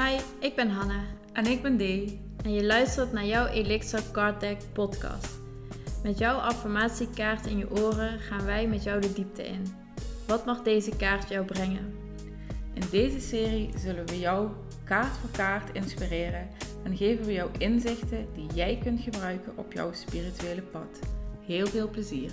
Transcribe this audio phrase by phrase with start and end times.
[0.00, 1.04] Hi, ik ben Hanna.
[1.32, 2.20] En ik ben Dee.
[2.44, 5.38] En je luistert naar jouw Elixir Card Deck podcast.
[6.02, 9.66] Met jouw affirmatiekaart in je oren gaan wij met jou de diepte in.
[10.26, 11.94] Wat mag deze kaart jou brengen?
[12.74, 14.50] In deze serie zullen we jou
[14.84, 16.48] kaart voor kaart inspireren
[16.84, 20.98] en geven we jou inzichten die jij kunt gebruiken op jouw spirituele pad.
[21.46, 22.32] Heel veel plezier.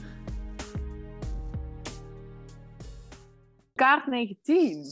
[3.76, 4.86] Kaart 19.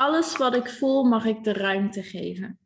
[0.00, 2.58] Alles wat ik voel mag ik de ruimte geven.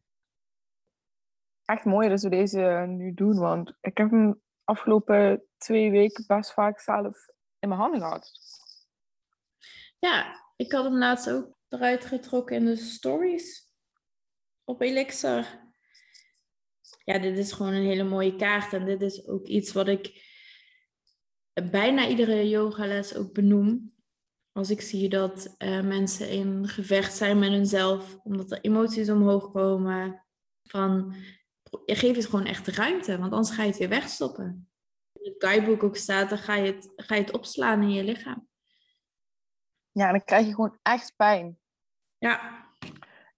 [1.65, 6.53] Echt mooi dat we deze nu doen, want ik heb hem afgelopen twee weken best
[6.53, 7.27] vaak zelf
[7.59, 8.31] in mijn handen gehad.
[9.99, 13.73] Ja, ik had hem laatst ook eruit getrokken in de stories
[14.65, 15.73] op Elixir.
[17.05, 20.33] Ja, dit is gewoon een hele mooie kaart en dit is ook iets wat ik
[21.71, 23.94] bijna iedere yogales ook benoem.
[24.55, 29.53] Als ik zie dat uh, mensen in gevecht zijn met hunzelf, omdat er emoties omhoog
[29.53, 30.25] komen,
[30.63, 31.15] van
[31.87, 34.69] geef het gewoon echt ruimte, want anders ga je het weer wegstoppen.
[35.13, 38.05] In het guidebook ook staat, dan ga je het, ga je het opslaan in je
[38.05, 38.49] lichaam.
[39.93, 41.59] Ja, dan krijg je gewoon echt pijn.
[42.19, 42.63] Ja.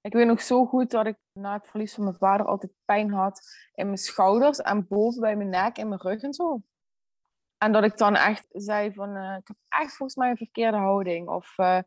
[0.01, 3.11] Ik weet nog zo goed dat ik na het verlies van mijn vader altijd pijn
[3.11, 3.41] had
[3.75, 6.63] in mijn schouders en boven bij mijn nek en mijn rug en zo.
[7.59, 10.77] En dat ik dan echt zei van, uh, ik heb echt volgens mij een verkeerde
[10.77, 11.29] houding.
[11.29, 11.81] Of, uh,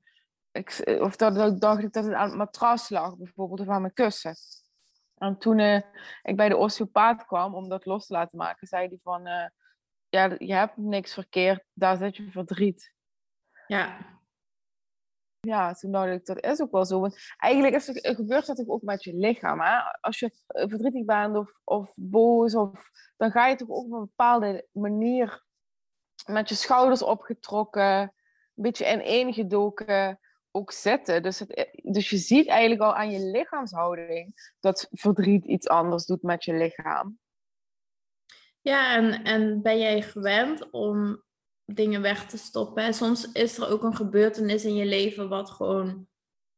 [0.52, 3.81] ik, of dat, dat, dacht ik dat het aan het matras lag, bijvoorbeeld, of aan
[3.81, 4.36] mijn kussen.
[5.17, 5.81] En toen uh,
[6.22, 9.23] ik bij de osteopaat kwam om dat los te laten maken, zei hij van,
[10.09, 12.94] ja, je hebt niks verkeerd, daar zit je verdriet.
[13.67, 13.97] Ja.
[15.40, 17.00] Ja, toen dacht ik, dat is ook wel zo.
[17.00, 19.62] Want eigenlijk is het, gebeurt dat ook met je lichaam.
[19.62, 19.78] Hè?
[20.02, 24.00] Als je verdrietig bent of, of boos, of, dan ga je toch ook op een
[24.00, 25.47] bepaalde manier
[26.30, 30.19] met je schouders opgetrokken, een beetje ineengedoken,
[30.52, 31.23] ook zitten.
[31.23, 36.22] Dus, het, dus je ziet eigenlijk al aan je lichaamshouding dat verdriet iets anders doet
[36.22, 37.19] met je lichaam.
[38.62, 41.23] Ja, en, en ben jij gewend om
[41.66, 42.94] dingen weg te stoppen?
[42.94, 46.07] Soms is er ook een gebeurtenis in je leven wat gewoon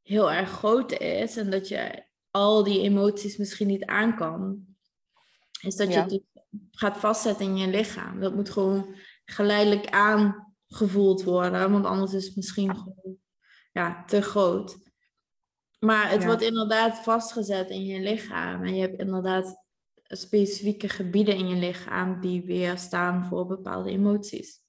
[0.01, 4.65] heel erg groot is en dat je al die emoties misschien niet aan kan.
[5.61, 6.23] Is dat je het
[6.71, 8.19] gaat vastzetten in je lichaam.
[8.19, 8.95] Dat moet gewoon
[9.31, 13.17] geleidelijk aangevoeld worden, want anders is het misschien gewoon
[13.71, 14.77] ja, te groot.
[15.79, 19.63] Maar het wordt inderdaad vastgezet in je lichaam en je hebt inderdaad
[20.03, 24.59] specifieke gebieden in je lichaam die weer staan voor bepaalde emoties.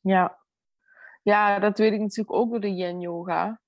[0.00, 0.38] Ja.
[1.22, 3.60] ja, dat weet ik natuurlijk ook door de yin yoga.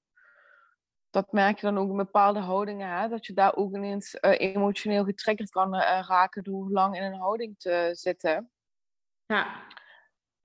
[1.11, 3.09] Dat merk je dan ook in bepaalde houdingen, hè?
[3.09, 7.19] dat je daar ook ineens uh, emotioneel getriggerd kan uh, raken door lang in een
[7.19, 8.51] houding te zitten.
[9.27, 9.67] Ja.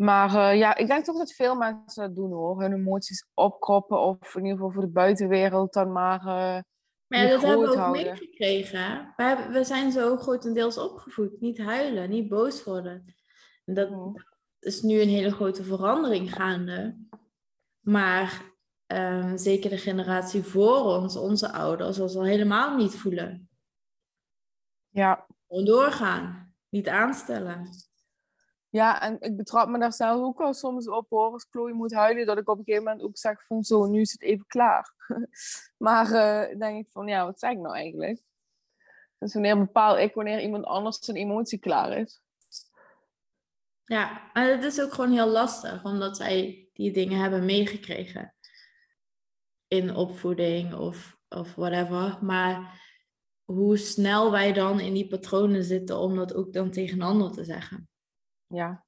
[0.01, 2.61] Maar uh, ja, ik denk toch dat veel mensen dat doen hoor.
[2.61, 6.19] Hun emoties opkroppen of in ieder geval voor de buitenwereld dan maar.
[6.19, 6.61] Uh,
[7.07, 9.13] maar ja, dat hebben we ook meegekregen.
[9.15, 11.41] We, we zijn zo grotendeels opgevoed.
[11.41, 13.15] Niet huilen, niet boos worden.
[13.65, 14.15] En dat, mm.
[14.59, 17.07] is nu een hele grote verandering gaande.
[17.81, 18.41] Maar
[18.87, 23.49] um, zeker de generatie voor ons, onze ouders, was al helemaal niet voelen.
[24.89, 25.25] Ja.
[25.47, 27.69] Gewoon doorgaan, niet aanstellen.
[28.71, 31.93] Ja, en ik betrap me daar zelf ook al soms op hoor, als Chloe moet
[31.93, 34.45] huilen, dat ik op een gegeven moment ook zeg van zo, nu is het even
[34.47, 34.93] klaar.
[35.77, 38.21] maar uh, denk ik van, ja, wat zeg ik nou eigenlijk?
[39.17, 42.21] Dus wanneer bepaal ik wanneer iemand anders zijn emotie klaar is?
[43.83, 48.35] Ja, en het is ook gewoon heel lastig, omdat zij die dingen hebben meegekregen.
[49.67, 52.17] In opvoeding of, of whatever.
[52.21, 52.81] Maar
[53.43, 57.31] hoe snel wij dan in die patronen zitten om dat ook dan tegen een ander
[57.31, 57.89] te zeggen.
[58.53, 58.85] Ja.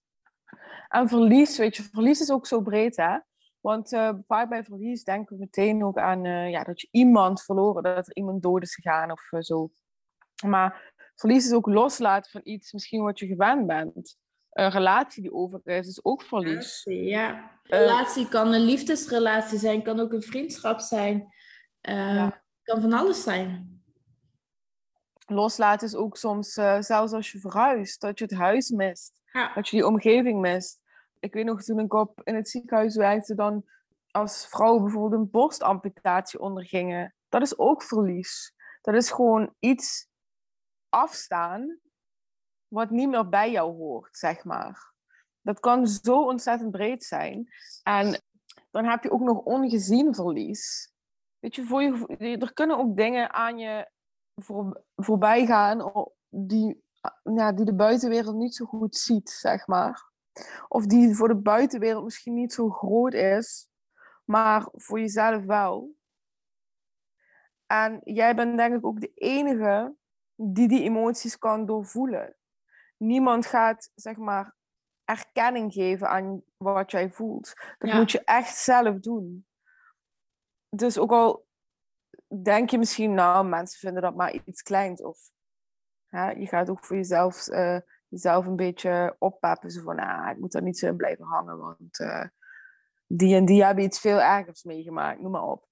[0.88, 3.18] En verlies, weet je, verlies is ook zo breed, hè?
[3.60, 7.44] Want uh, vaak bij verlies denken we meteen ook aan uh, ja, dat je iemand
[7.44, 9.70] verloren, dat er iemand dood is gegaan of uh, zo.
[10.46, 14.18] Maar verlies is ook loslaten van iets, misschien wat je gewend bent.
[14.50, 16.82] Een relatie die over is, is ook verlies.
[16.84, 21.34] Ja, relatie kan een liefdesrelatie zijn, kan ook een vriendschap zijn.
[21.82, 22.44] Ja.
[22.64, 23.74] Kan van alles zijn
[25.26, 29.14] loslaten is ook soms, uh, zelfs als je verhuist, dat je het huis mist.
[29.56, 30.80] Dat je die omgeving mist.
[31.20, 33.66] Ik weet nog, toen ik op, in het ziekenhuis werkte, dan
[34.12, 37.16] als vrouwen bijvoorbeeld een borstamputatie ondergingen.
[37.30, 38.54] Dat is ook verlies.
[38.82, 40.08] Dat is gewoon iets
[40.90, 41.80] afstaan
[42.68, 44.94] wat niet meer bij jou hoort, zeg maar.
[45.42, 47.48] Dat kan zo ontzettend breed zijn.
[47.84, 48.22] En
[48.72, 50.92] dan heb je ook nog ongezien verlies.
[51.40, 53.92] Weet je, voor je, er kunnen ook dingen aan je
[54.36, 56.84] voor, voorbij gaan die,
[57.24, 60.12] ja, die de buitenwereld niet zo goed ziet, zeg maar.
[60.68, 63.68] Of die voor de buitenwereld misschien niet zo groot is,
[64.26, 65.96] maar voor jezelf wel.
[67.66, 69.96] En jij bent denk ik ook de enige
[70.36, 72.36] die die emoties kan doorvoelen.
[72.98, 74.56] Niemand gaat, zeg maar,
[75.06, 77.54] erkenning geven aan wat jij voelt.
[77.78, 79.48] Dat moet je echt zelf doen.
[80.70, 81.46] Dus ook al
[82.42, 85.02] denk je misschien, nou, mensen vinden dat maar iets kleins.
[85.02, 85.20] Of
[86.08, 89.72] hè, je gaat ook voor jezelf, uh, jezelf een beetje oppeppen.
[89.72, 92.26] Zo van, ah, ik moet daar niet zo in blijven hangen, want uh,
[93.08, 95.22] die en die hebben iets veel ergers meegemaakt.
[95.22, 95.68] Noem maar op.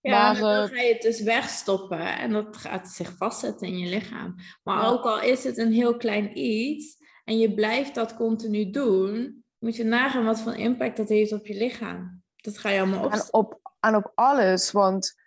[0.00, 3.78] Ja, maar, dan eh, ga je het dus wegstoppen en dat gaat zich vastzetten in
[3.78, 4.34] je lichaam.
[4.62, 9.44] Maar ook al is het een heel klein iets en je blijft dat continu doen,
[9.58, 12.22] moet je nagaan wat voor impact dat heeft op je lichaam.
[12.36, 13.12] Dat ga je allemaal op.
[13.12, 15.17] En op, en op alles, want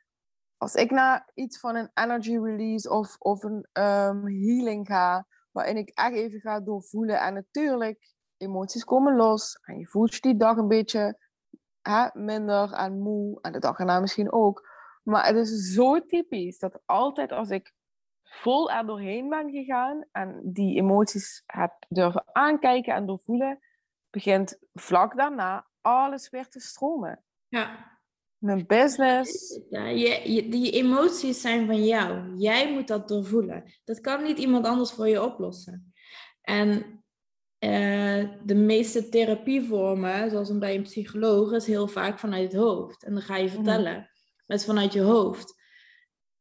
[0.62, 5.78] als ik naar iets van een energy release of, of een um, healing ga, waarin
[5.78, 10.38] ik echt even ga doorvoelen en natuurlijk, emoties komen los en je voelt je die
[10.38, 11.18] dag een beetje
[11.81, 13.42] hè, minder en moe.
[13.42, 14.69] En de dag erna misschien ook.
[15.04, 17.74] Maar het is zo typisch dat altijd als ik
[18.24, 23.60] vol er doorheen ben gegaan en die emoties heb durven aankijken en doorvoelen,
[24.10, 27.24] begint vlak daarna alles weer te stromen.
[27.48, 27.90] Ja.
[28.41, 29.59] Mijn business.
[29.69, 32.38] Ja, je, die emoties zijn van jou.
[32.38, 33.63] Jij moet dat doorvoelen.
[33.83, 35.93] Dat kan niet iemand anders voor je oplossen.
[36.41, 36.69] En
[37.59, 43.03] uh, de meeste therapievormen, zoals bij een psycholoog, is heel vaak vanuit het hoofd.
[43.03, 43.53] En dan ga je mhm.
[43.53, 43.95] vertellen.
[43.95, 44.07] Mm.
[44.45, 45.59] Dat is vanuit je hoofd.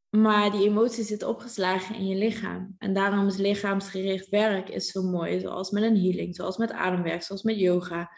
[0.08, 2.74] Maar die emotie zit opgeslagen in je lichaam.
[2.78, 5.40] En daarom is lichaamsgericht werk is zo mooi.
[5.40, 8.10] Zoals met een healing, zoals met ademwerk, zoals met yoga.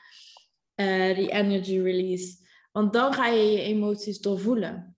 [0.76, 2.40] Uh, die energy release.
[2.72, 4.96] Want dan ga je je emoties doorvoelen.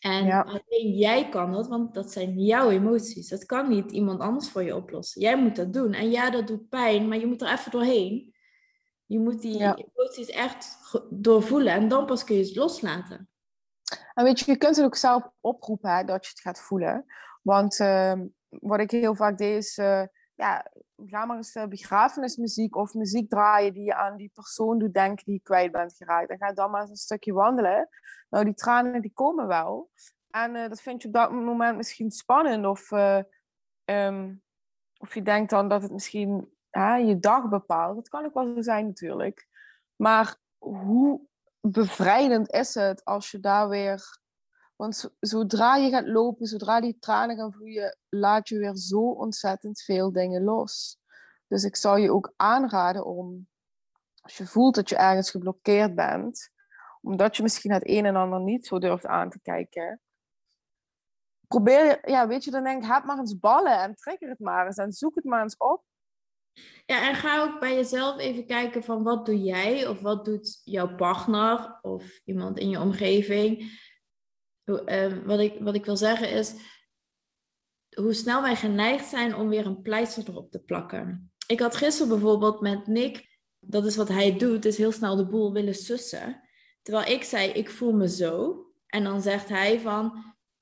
[0.00, 3.28] En alleen jij kan dat, want dat zijn jouw emoties.
[3.28, 5.20] Dat kan niet iemand anders voor je oplossen.
[5.20, 5.92] Jij moet dat doen.
[5.92, 8.34] En ja, dat doet pijn, maar je moet er even doorheen.
[9.06, 10.78] Je moet die emoties echt
[11.10, 13.28] doorvoelen en dan pas kun je het loslaten.
[14.14, 17.06] En weet je, je kunt het ook zelf oproepen hè, dat je het gaat voelen.
[17.42, 20.02] Want ehm, wat ik heel vaak deed is, uh,
[20.34, 20.72] ja,
[21.06, 25.24] ga maar eens uh, begrafenismuziek of muziek draaien die je aan die persoon doet denken
[25.24, 26.30] die je kwijt bent geraakt.
[26.30, 27.88] En ga dan maar eens een stukje wandelen.
[28.28, 29.90] Nou, die tranen die komen wel.
[30.30, 32.66] En uh, dat vind je op dat moment misschien spannend.
[32.66, 33.22] Of, uh,
[33.84, 34.42] um,
[34.98, 36.54] of je denkt dan dat het misschien
[37.06, 37.96] je dag bepaalt.
[37.96, 39.48] Dat kan ook wel zo zijn natuurlijk.
[39.96, 41.28] Maar hoe
[41.60, 44.19] bevrijdend is het als je daar weer
[44.80, 49.82] want zodra je gaat lopen, zodra die tranen gaan vloeien, laat je weer zo ontzettend
[49.82, 50.98] veel dingen los.
[51.46, 53.48] Dus ik zou je ook aanraden om,
[54.20, 56.50] als je voelt dat je ergens geblokkeerd bent,
[57.00, 60.00] omdat je misschien het een en ander niet zo durft aan te kijken,
[61.48, 64.66] probeer, ja, weet je, dan denk ik, heb maar eens ballen en trek het maar
[64.66, 65.84] eens en zoek het maar eens op.
[66.86, 70.60] Ja, en ga ook bij jezelf even kijken van wat doe jij of wat doet
[70.64, 73.78] jouw partner of iemand in je omgeving
[74.78, 76.54] Ehm, wat, ik, wat ik wil zeggen is,
[77.94, 81.32] hoe snel wij geneigd zijn om weer een pleister erop te plakken.
[81.46, 85.26] Ik had gisteren bijvoorbeeld met Nick, dat is wat hij doet, is heel snel de
[85.26, 86.40] boel willen sussen.
[86.82, 88.64] Terwijl ik zei, ik voel me zo.
[88.86, 90.12] En dan zegt hij van,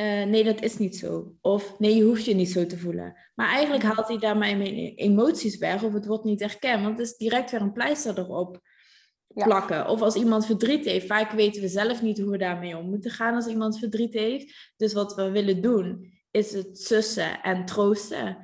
[0.02, 1.34] uh, nee, dat is niet zo.
[1.40, 3.16] Of nee, je hoeft je niet zo te voelen.
[3.34, 6.82] Maar eigenlijk haalt hij daarmee mijn emoties weg of het wordt niet erkend.
[6.82, 8.60] Want het is direct weer een pleister erop
[9.44, 9.88] plakken.
[9.88, 11.06] Of als iemand verdriet heeft.
[11.06, 14.72] Vaak weten we zelf niet hoe we daarmee om moeten gaan als iemand verdriet heeft.
[14.76, 18.36] Dus wat we willen doen, is het sussen en troosten.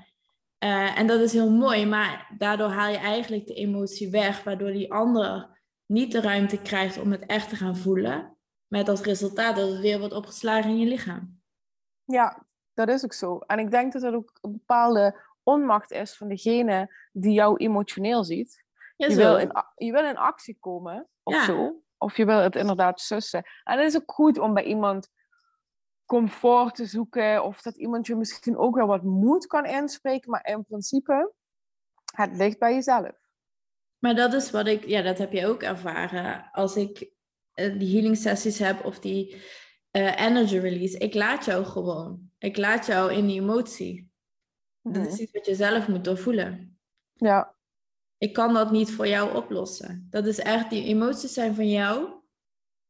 [0.65, 4.73] Uh, en dat is heel mooi, maar daardoor haal je eigenlijk de emotie weg, waardoor
[4.73, 8.37] die ander niet de ruimte krijgt om het echt te gaan voelen.
[8.67, 11.41] Met als resultaat dat het weer wordt opgeslagen in je lichaam.
[12.05, 13.39] Ja, dat is ook zo.
[13.39, 18.25] En ik denk dat dat ook een bepaalde onmacht is van degene die jou emotioneel
[18.25, 18.64] ziet
[18.97, 21.83] je, wil in, je wil in actie komen of zo.
[21.99, 23.43] Of je wil het inderdaad sussen.
[23.65, 25.09] En het is ook goed om bij iemand
[26.05, 27.45] comfort te zoeken.
[27.45, 30.31] Of dat iemand je misschien ook wel wat moed kan inspreken.
[30.31, 31.33] Maar in principe,
[32.15, 33.13] het ligt bij jezelf.
[33.99, 36.49] Maar dat is wat ik, ja, dat heb je ook ervaren.
[36.53, 37.11] Als ik
[37.55, 39.35] uh, die healing sessies heb of die
[39.93, 42.31] uh, energy release, ik laat jou gewoon.
[42.39, 44.13] Ik laat jou in die emotie.
[44.83, 45.23] Dat is mhm.
[45.23, 46.79] iets wat je zelf moet doorvoelen.
[47.13, 47.54] Ja
[48.19, 50.07] ik kan dat niet voor jou oplossen.
[50.11, 52.09] Dat is echt, die emoties zijn van jou.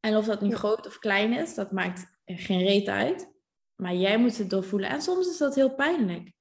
[0.01, 3.33] En of dat nu groot of klein is, dat maakt geen reet uit.
[3.75, 4.89] Maar jij moet het doorvoelen.
[4.89, 6.33] En soms is dat heel pijnlijk.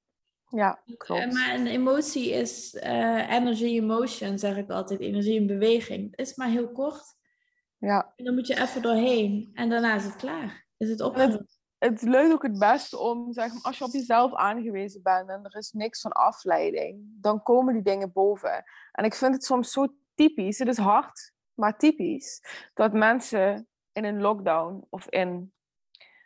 [0.48, 1.32] Ja, klopt.
[1.32, 5.00] Maar een emotie is uh, energy emotion, zeg ik altijd.
[5.00, 6.10] Energie in beweging.
[6.10, 7.04] Het is maar heel kort.
[7.78, 8.12] Ja.
[8.16, 9.50] En dan moet je even doorheen.
[9.54, 10.66] En daarna is het klaar.
[10.76, 14.34] Is het opgelost het lukt ook het beste om, zeg maar, als je op jezelf
[14.34, 18.64] aangewezen bent en er is niks van afleiding, dan komen die dingen boven.
[18.92, 22.42] En ik vind het soms zo typisch, het is hard, maar typisch,
[22.74, 25.52] dat mensen in een lockdown of in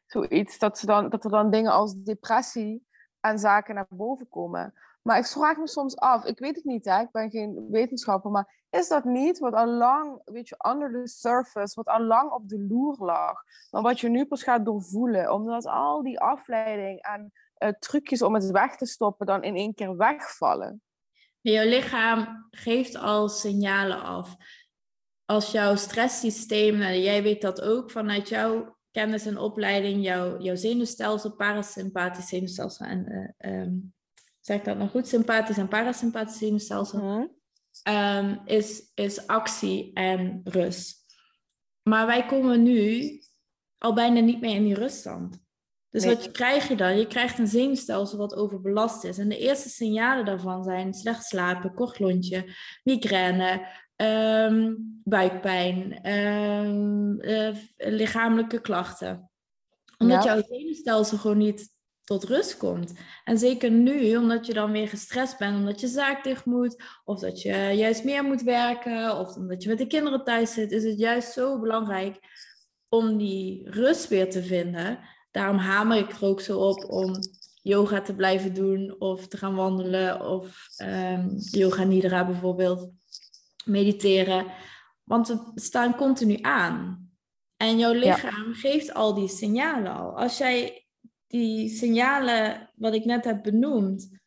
[0.06, 2.86] Zoiets, dat, ze dan, dat er dan dingen als depressie
[3.20, 4.74] en zaken naar boven komen.
[5.02, 8.30] Maar ik vraag me soms af, ik weet het niet, hè, ik ben geen wetenschapper,
[8.30, 12.30] maar is dat niet wat al lang, weet je, under the surface, wat al lang
[12.30, 17.02] op de loer lag, maar wat je nu pas gaat doorvoelen, omdat al die afleiding
[17.02, 20.82] en uh, trucjes om het weg te stoppen dan in één keer wegvallen?
[21.40, 24.36] Jouw lichaam geeft al signalen af.
[25.24, 30.56] Als jouw stresssysteem, nou, jij weet dat ook vanuit jouw kennis en opleiding, jouw, jouw
[30.56, 33.66] zenuwstelsel, parasympathisch zenuwstelsel en uh,
[34.40, 37.00] zeg ik dat nog goed, sympathisch en parasympathisch zenuwstelsel,
[37.84, 38.40] mm.
[38.44, 41.04] is, is actie en rust.
[41.82, 43.10] Maar wij komen nu
[43.78, 45.46] al bijna niet meer in die ruststand.
[45.90, 46.98] Dus wat krijg je dan?
[46.98, 49.18] Je krijgt een zenuwstelsel wat overbelast is.
[49.18, 53.66] En de eerste signalen daarvan zijn slecht slapen, kort lontje, migraine,
[54.02, 59.30] um, buikpijn, um, uh, lichamelijke klachten.
[59.98, 62.92] Omdat jouw zenuwstelsel gewoon niet tot rust komt.
[63.24, 67.20] En zeker nu, omdat je dan weer gestrest bent, omdat je zaak dicht moet, of
[67.20, 70.84] dat je juist meer moet werken, of omdat je met de kinderen thuis zit, is
[70.84, 72.18] het juist zo belangrijk
[72.88, 74.98] om die rust weer te vinden.
[75.30, 77.14] Daarom hamer ik er ook zo op om
[77.62, 82.90] yoga te blijven doen, of te gaan wandelen, of um, yoga nidra bijvoorbeeld,
[83.68, 84.46] mediteren.
[85.04, 87.06] Want we staan continu aan.
[87.56, 90.18] En jouw lichaam geeft al die signalen al.
[90.18, 90.86] Als jij
[91.26, 94.18] die signalen wat ik net heb benoemd,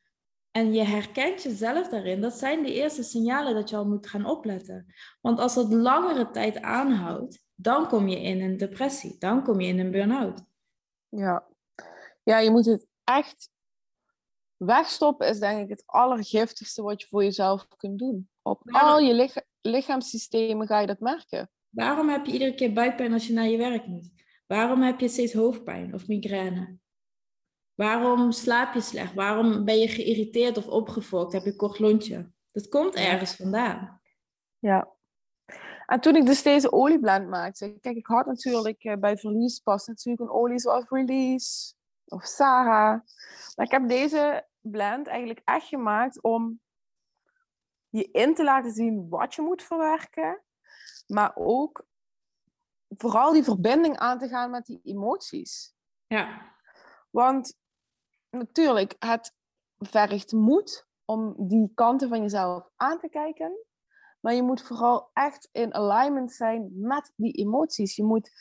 [0.52, 4.26] en je herkent jezelf daarin, dat zijn de eerste signalen dat je al moet gaan
[4.26, 4.94] opletten.
[5.22, 9.68] Want als dat langere tijd aanhoudt, dan kom je in een depressie, dan kom je
[9.68, 10.44] in een burn-out.
[11.10, 11.48] Ja.
[12.24, 13.50] ja, je moet het echt
[14.66, 18.30] wegstoppen, is denk ik het allergiftigste wat je voor jezelf kunt doen.
[18.42, 21.50] Op al je licha lichaamssystemen ga je dat merken.
[21.70, 24.12] Waarom heb je iedere keer buikpijn als je naar je werk moet?
[24.48, 26.78] Waarom heb je steeds hoofdpijn of migraine?
[27.76, 29.14] Waarom slaap je slecht?
[29.14, 31.34] Waarom ben je geïrriteerd of opgefokt?
[31.34, 32.32] Heb je kort lontje?
[32.52, 34.02] Dat komt ergens vandaan.
[34.60, 34.92] Ja.
[35.86, 39.88] En toen ik dus deze olieblend maakte, kijk, ik had natuurlijk uh, bij verlies pas
[39.88, 41.74] natuurlijk een olie zoals Release
[42.06, 43.00] of Sarah.
[43.56, 46.60] Maar ik heb deze blend eigenlijk echt gemaakt om
[47.90, 50.44] je in te laten zien wat je moet verwerken,
[51.08, 51.86] maar ook
[52.88, 55.76] vooral die verbinding aan te gaan met die emoties.
[56.08, 56.56] Ja.
[57.10, 57.58] Want
[58.30, 59.36] natuurlijk, het
[59.78, 63.66] vergt moed om die kanten van jezelf aan te kijken.
[64.20, 67.96] Maar je moet vooral echt in alignment zijn met die emoties.
[67.96, 68.32] Je moet,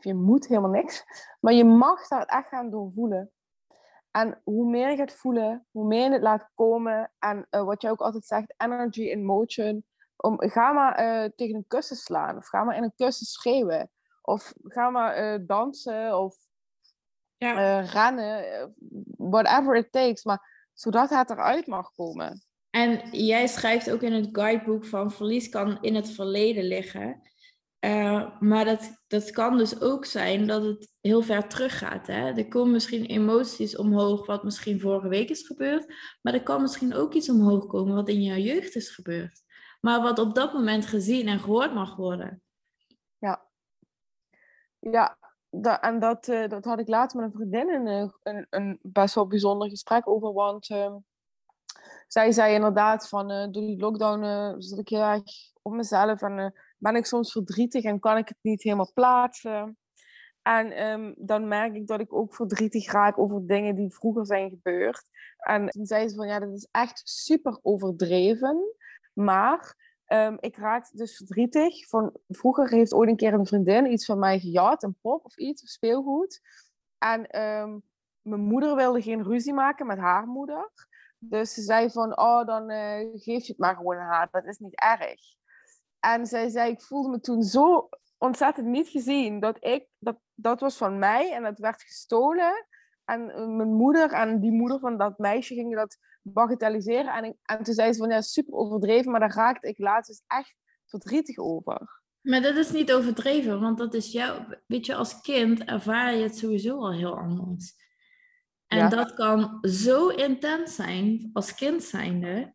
[0.00, 1.04] je moet helemaal niks,
[1.40, 3.32] maar je mag daar echt gaan doorvoelen.
[4.12, 7.12] En hoe meer je gaat voelen, hoe meer je het laat komen.
[7.18, 9.84] En uh, wat je ook altijd zegt, energy in motion.
[10.16, 12.36] Om, ga maar uh, tegen een kussen slaan.
[12.36, 13.90] Of ga maar in een kussen schreeuwen.
[14.22, 16.18] Of ga maar uh, dansen.
[16.18, 16.36] Of
[17.36, 17.80] ja.
[17.80, 18.74] rennen.
[19.16, 20.24] Whatever it takes.
[20.24, 22.42] Maar zodat het eruit mag komen.
[22.70, 27.20] En jij schrijft ook in het guidebook van verlies kan in het verleden liggen.
[27.84, 32.06] Uh, maar dat, dat kan dus ook zijn dat het heel ver teruggaat.
[32.06, 32.32] Hè?
[32.32, 35.94] Er komen misschien emoties omhoog wat misschien vorige week is gebeurd.
[36.20, 39.42] Maar er kan misschien ook iets omhoog komen wat in jouw jeugd is gebeurd.
[39.80, 42.42] Maar wat op dat moment gezien en gehoord mag worden.
[43.18, 43.46] Ja,
[44.78, 45.18] ja
[45.80, 49.26] en dat, uh, dat had ik later met een vriendin een, een, een best wel
[49.26, 50.32] bijzonder gesprek over.
[50.32, 50.94] Want uh,
[52.08, 55.22] zij zei inderdaad van door die lockdown zat ik heel erg
[55.62, 59.78] op mezelf en ben ik soms verdrietig en kan ik het niet helemaal plaatsen.
[60.42, 64.50] En um, dan merk ik dat ik ook verdrietig raak over dingen die vroeger zijn
[64.50, 65.08] gebeurd.
[65.36, 68.76] En toen zei ze van ja, dat is echt super overdreven.
[69.12, 71.88] Maar um, ik raak dus verdrietig.
[71.88, 75.36] Van, vroeger heeft ooit een keer een vriendin iets van mij gejat, een pop of
[75.36, 76.40] iets, speelgoed.
[76.98, 77.82] En um,
[78.20, 80.70] mijn moeder wilde geen ruzie maken met haar moeder.
[81.18, 84.28] Dus ze zei van, oh, dan uh, geef je het maar gewoon aan haar.
[84.30, 85.40] Dat is niet erg.
[86.04, 89.40] En zij zei, ik voelde me toen zo ontzettend niet gezien.
[89.40, 92.66] Dat ik, dat, dat was van mij en dat werd gestolen.
[93.04, 97.14] En eh, mijn moeder en die moeder van dat meisje gingen dat bagatelliseren.
[97.14, 99.10] En, en toen zei ze van, ja, super overdreven.
[99.10, 100.54] Maar daar raakte ik laatst dus echt
[100.86, 102.02] verdrietig over.
[102.20, 104.46] Maar dat is niet overdreven, want dat is jouw...
[104.66, 107.74] Weet je, als kind ervaar je het sowieso al heel anders.
[108.66, 112.54] En dat kan zo intens zijn als kind zijnde.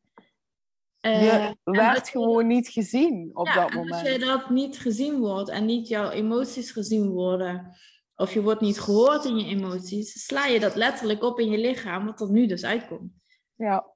[0.99, 3.91] Je werd gewoon niet gezien op dat moment.
[3.91, 7.75] Als je dat niet gezien wordt en niet jouw emoties gezien worden,
[8.15, 11.57] of je wordt niet gehoord in je emoties, sla je dat letterlijk op in je
[11.57, 13.11] lichaam, wat er nu dus uitkomt.
[13.55, 13.95] Ja.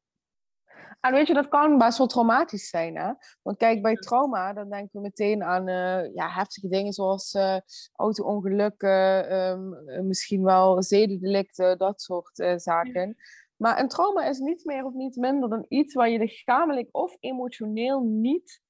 [0.99, 3.11] En weet je, dat kan best wel traumatisch zijn, hè?
[3.41, 7.57] Want kijk, bij trauma, dan denken we meteen aan uh, ja, heftige dingen zoals uh,
[7.95, 13.17] auto-ongelukken, um, misschien wel zedendelicten, dat soort zaken.
[13.61, 17.17] Maar een trauma is niet meer of niet minder dan iets waar je lichamelijk of
[17.19, 18.61] emotioneel niet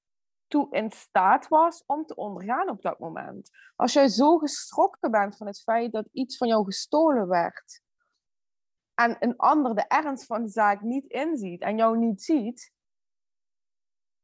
[0.47, 3.49] toe in staat was om te ondergaan op dat moment.
[3.75, 7.81] Als jij zo geschrokken bent van het feit dat iets van jou gestolen werd
[8.93, 12.73] en een ander de ernst van de zaak niet inziet en jou niet ziet,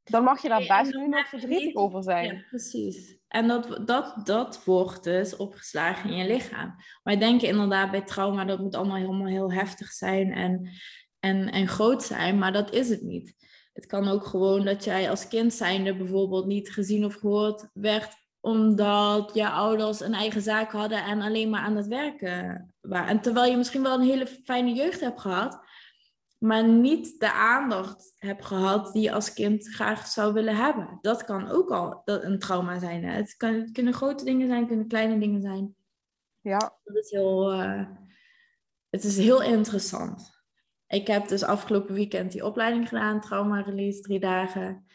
[0.08, 2.36] dan mag je daar best nu nog verdrietig over zijn.
[2.36, 3.18] Ja, precies.
[3.28, 6.76] En dat, dat, dat wordt dus opgeslagen in je lichaam.
[7.04, 10.70] Wij denken inderdaad bij trauma dat moet allemaal helemaal heel heftig zijn en,
[11.20, 13.36] en, en groot zijn, maar dat is het niet.
[13.74, 18.26] Het kan ook gewoon dat jij als kind zijnde bijvoorbeeld niet gezien of gehoord werd
[18.40, 23.08] omdat je ouders een eigen zaak hadden en alleen maar aan het werken waren.
[23.08, 25.60] En terwijl je misschien wel een hele fijne jeugd hebt gehad,
[26.38, 30.98] maar niet de aandacht hebt gehad die je als kind graag zou willen hebben.
[31.02, 33.04] Dat kan ook al een trauma zijn.
[33.04, 33.12] Hè?
[33.12, 35.76] Het, kan, het kunnen grote dingen zijn, het kunnen kleine dingen zijn.
[36.42, 36.78] Ja.
[36.84, 37.88] Dat is heel, uh,
[38.90, 40.36] het is heel interessant.
[40.88, 44.86] Ik heb dus afgelopen weekend die opleiding gedaan, trauma release, drie dagen.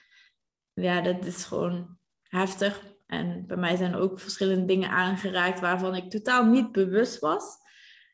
[0.73, 2.91] Ja, dat is gewoon heftig.
[3.07, 7.62] En bij mij zijn ook verschillende dingen aangeraakt waarvan ik totaal niet bewust was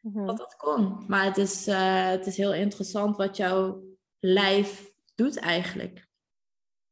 [0.00, 1.04] mm dat dat kon.
[1.06, 3.82] Maar het is, uh, het is heel interessant wat jouw
[4.18, 6.06] lijf doet eigenlijk.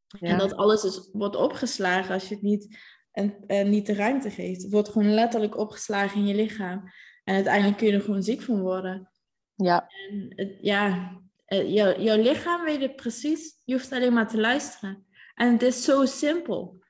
[0.07, 0.29] Ja.
[0.29, 2.79] En dat alles wordt opgeslagen als je het niet,
[3.11, 4.63] en, en niet de ruimte geeft.
[4.63, 6.91] Het wordt gewoon letterlijk opgeslagen in je lichaam.
[7.25, 9.11] En uiteindelijk kun je er gewoon ziek van worden.
[9.55, 9.89] Ja.
[9.89, 11.13] En het, ja,
[11.45, 13.63] eh, jou, jouw lichaam weet het precies.
[13.65, 15.07] Je hoeft alleen maar te luisteren.
[15.35, 16.85] En het is zo simpel.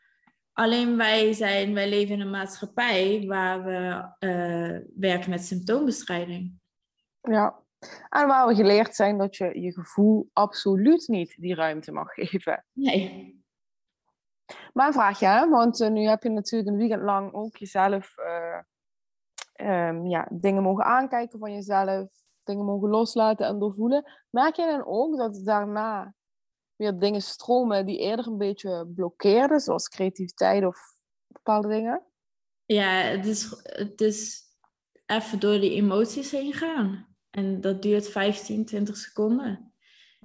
[0.56, 6.60] Alleen wij, zijn, wij leven in een maatschappij waar we uh, werken met symptoombestrijding.
[7.20, 7.60] Ja,
[8.08, 12.64] en waar we geleerd zijn dat je je gevoel absoluut niet die ruimte mag geven.
[12.72, 13.44] Nee.
[14.72, 18.60] Maar een vraagje, want uh, nu heb je natuurlijk een weekend lang ook jezelf uh,
[19.88, 22.08] um, ja, dingen mogen aankijken van jezelf,
[22.44, 24.12] dingen mogen loslaten en doorvoelen.
[24.30, 26.14] Merk je dan ook dat daarna
[26.76, 30.78] weer dingen stromen die eerder een beetje blokkeerden, zoals creativiteit of
[31.26, 32.02] bepaalde dingen?
[32.66, 34.42] Ja, het is, het is
[35.06, 37.06] even door die emoties heen gaan.
[37.30, 39.72] En dat duurt 15, 20 seconden.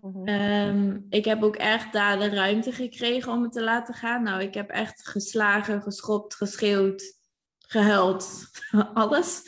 [0.01, 0.27] Mhm.
[0.27, 4.23] Ehm, ik heb ook echt daar de ruimte gekregen om het te laten gaan.
[4.23, 7.17] Nou, ik heb echt geslagen, geschopt, geschreeuwd,
[7.57, 8.49] gehuild,
[8.93, 9.43] alles.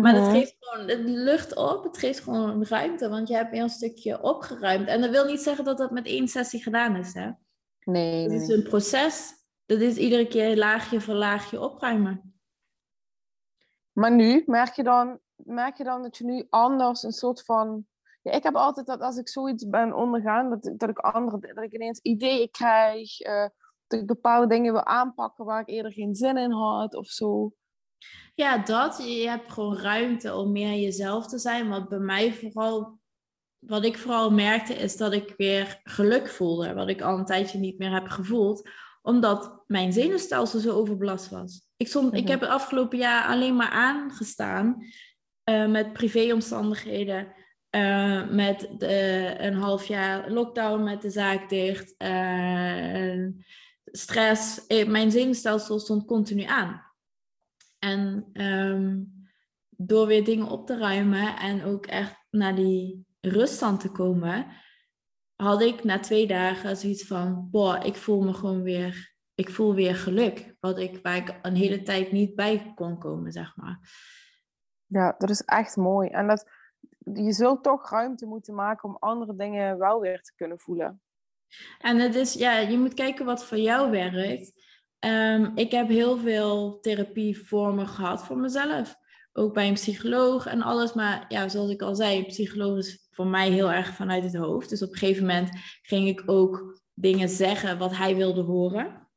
[0.00, 0.32] Maar het mhm.
[0.32, 4.22] geeft gewoon het lucht op, het geeft gewoon ruimte, want je hebt weer een stukje
[4.22, 4.88] opgeruimd.
[4.88, 7.30] En dat wil niet zeggen dat dat met één sessie gedaan is, hè?
[7.84, 8.22] Nee.
[8.22, 9.32] Het is een proces.
[9.66, 12.38] Dat is iedere keer laagje voor laagje opruimen.
[13.92, 17.86] Maar nu merk je dan, merk je dan dat je nu anders een soort van.
[18.22, 21.64] Ja, ik heb altijd dat als ik zoiets ben ondergaan, dat, dat ik andere, dat
[21.64, 23.48] ik ineens ideeën krijg, uh,
[23.86, 27.52] dat ik bepaalde dingen wil aanpakken waar ik eerder geen zin in had of zo.
[28.34, 29.02] Ja, dat.
[29.06, 31.68] Je hebt gewoon ruimte om meer jezelf te zijn.
[31.68, 32.98] Wat bij mij vooral,
[33.58, 36.74] wat ik vooral merkte, is dat ik weer geluk voelde.
[36.74, 38.68] Wat ik al een tijdje niet meer heb gevoeld.
[39.02, 41.68] Omdat mijn zenuwstelsel zo overbelast was.
[41.76, 42.30] Ik, stond, ik mhm.
[42.30, 44.84] heb het afgelopen jaar alleen maar aangestaan
[45.50, 47.32] uh, met privéomstandigheden.
[47.70, 51.94] Uh, met de, een half jaar lockdown met de zaak dicht.
[51.98, 53.28] Uh,
[53.84, 54.66] stress.
[54.86, 56.93] Mijn zenuwstelsel stond continu aan.
[57.84, 59.02] En ehm,
[59.68, 64.46] door weer dingen op te ruimen en ook echt naar die ruststand te komen,
[65.34, 69.74] had ik na twee dagen zoiets van, boah, ik voel me gewoon weer, ik voel
[69.74, 70.54] weer geluk.
[70.60, 73.78] Wat ik, waar ik een hele tijd niet bij kon komen, zeg maar.
[74.86, 76.08] Ja, dat is echt mooi.
[76.08, 76.50] En dat,
[76.98, 81.02] je zult toch ruimte moeten maken om andere dingen wel weer te kunnen voelen.
[81.78, 84.52] En het is, ja, je moet kijken wat voor jou werkt.
[85.04, 88.96] Um, ik heb heel veel therapievormen gehad voor mezelf.
[89.32, 90.92] Ook bij een psycholoog en alles.
[90.92, 94.68] Maar ja, zoals ik al zei, psycholoog is voor mij heel erg vanuit het hoofd.
[94.68, 95.50] Dus op een gegeven moment
[95.82, 99.08] ging ik ook dingen zeggen wat hij wilde horen.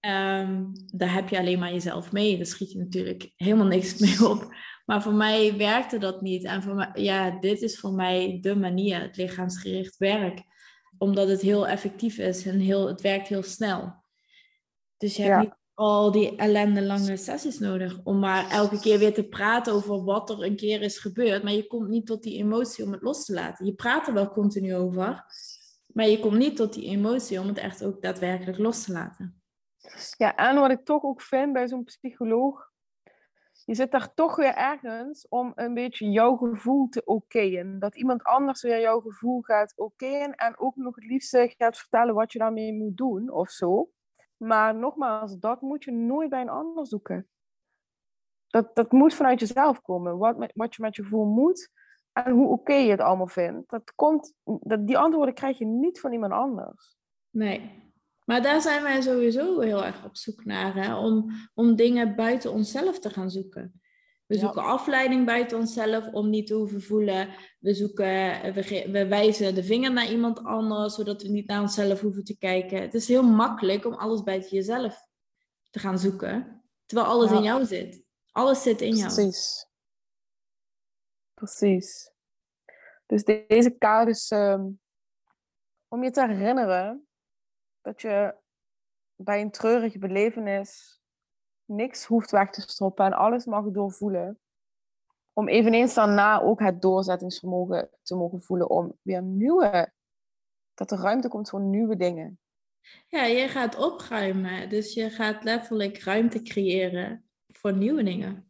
[0.00, 0.50] Uh
[0.86, 2.36] daar heb je alleen maar jezelf mee.
[2.36, 4.54] Daar schiet je natuurlijk helemaal niks mee op.
[4.84, 6.44] Maar voor mij werkte dat niet.
[6.44, 10.42] En voor mij, ja, dit is voor mij de manier, het lichaamsgericht werk.
[10.98, 14.03] Omdat het heel effectief is en heel, het werkt heel snel.
[15.04, 19.14] Dus je hebt niet al die ellende lange sessies nodig om maar elke keer weer
[19.14, 21.42] te praten over wat er een keer is gebeurd.
[21.42, 23.66] Maar je komt niet tot die emotie om het los te laten.
[23.66, 25.24] Je praat er wel continu over,
[25.86, 29.42] maar je komt niet tot die emotie om het echt ook daadwerkelijk los te laten.
[30.16, 32.70] Ja, en wat ik toch ook vind bij zo'n psycholoog,
[33.64, 37.78] je zit daar toch weer ergens om een beetje jouw gevoel te okéen.
[37.78, 42.14] Dat iemand anders weer jouw gevoel gaat okéen en ook nog het liefste gaat vertellen
[42.14, 43.88] wat je daarmee moet doen of zo.
[44.36, 47.28] Maar nogmaals, dat moet je nooit bij een ander zoeken.
[48.46, 50.18] Dat, dat moet vanuit jezelf komen.
[50.18, 51.70] Wat, wat je met je gevoel moet
[52.12, 53.70] en hoe oké je het allemaal vindt.
[53.70, 56.96] Dat komt, dat, die antwoorden krijg je niet van iemand anders.
[57.30, 57.92] Nee,
[58.24, 60.96] maar daar zijn wij sowieso heel erg op zoek naar, hè?
[60.96, 63.80] Om, om dingen buiten onszelf te gaan zoeken.
[64.26, 67.34] We zoeken afleiding buiten onszelf om niet te hoeven voelen.
[67.58, 72.00] We, zoeken, we, we wijzen de vinger naar iemand anders, zodat we niet naar onszelf
[72.00, 72.80] hoeven te kijken.
[72.80, 75.08] Het is heel makkelijk om alles buiten jezelf
[75.70, 78.02] te gaan zoeken, terwijl alles in jou zit.
[78.30, 79.14] Alles zit in jou.
[79.14, 79.66] Precies.
[81.34, 82.12] Precies.
[83.06, 84.66] Dus deze kaart is ehm,
[85.88, 87.06] om je te herinneren
[87.80, 88.34] dat je
[89.14, 91.00] bij een treurige belevenis
[91.64, 94.38] niks hoeft weg te stoppen en alles mag doorvoelen.
[95.32, 99.92] Om eveneens daarna ook het doorzettingsvermogen te mogen voelen om weer nieuwe,
[100.74, 102.38] dat er ruimte komt voor nieuwe dingen.
[103.08, 104.68] Ja, je gaat opruimen.
[104.68, 108.48] Dus je gaat letterlijk ruimte creëren voor nieuwe dingen.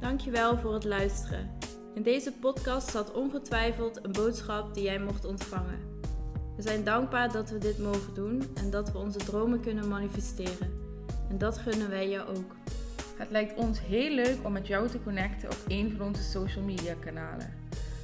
[0.00, 1.58] Dankjewel voor het luisteren.
[1.94, 6.00] In deze podcast zat ongetwijfeld een boodschap die jij mocht ontvangen.
[6.56, 10.83] We zijn dankbaar dat we dit mogen doen en dat we onze dromen kunnen manifesteren.
[11.34, 12.56] En dat gunnen wij jou ook.
[13.16, 16.64] Het lijkt ons heel leuk om met jou te connecten op een van onze social
[16.64, 17.52] media kanalen.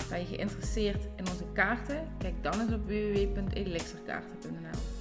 [0.08, 2.08] Ben je geïnteresseerd in onze kaarten?
[2.18, 4.99] Kijk dan eens op www.elixerkaarten.nl